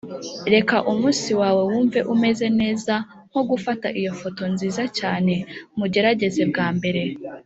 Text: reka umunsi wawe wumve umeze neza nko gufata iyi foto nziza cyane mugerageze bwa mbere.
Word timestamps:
reka 0.53 0.75
umunsi 0.91 1.29
wawe 1.39 1.61
wumve 1.69 1.99
umeze 2.13 2.47
neza 2.59 2.93
nko 3.29 3.41
gufata 3.49 3.87
iyi 3.99 4.11
foto 4.21 4.43
nziza 4.53 4.83
cyane 4.99 5.33
mugerageze 5.77 6.41
bwa 6.51 6.67
mbere. 6.77 7.01